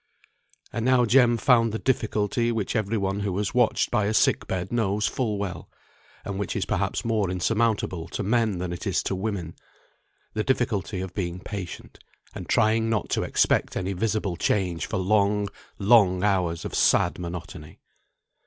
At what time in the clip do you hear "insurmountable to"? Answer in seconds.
7.29-8.23